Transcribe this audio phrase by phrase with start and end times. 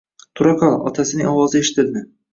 [0.39, 2.07] Turaqol otasining ovozi eshtildi